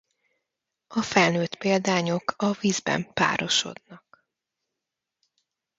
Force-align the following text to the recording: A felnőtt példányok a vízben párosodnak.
A 0.87 1.01
felnőtt 1.01 1.55
példányok 1.55 2.33
a 2.37 2.51
vízben 2.51 3.13
párosodnak. 3.13 4.25